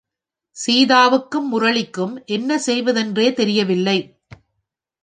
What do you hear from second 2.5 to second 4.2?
செய்வதென்றே தெரியவில்லை.